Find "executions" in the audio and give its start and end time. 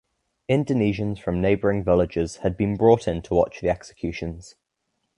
3.69-4.55